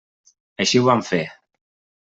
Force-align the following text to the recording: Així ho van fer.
Així 0.65 0.81
ho 0.81 0.87
van 0.89 1.05
fer. 1.11 1.21